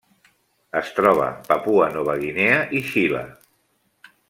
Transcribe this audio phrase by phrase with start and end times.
[0.79, 3.23] Es troba a Papua Nova Guinea i Xile.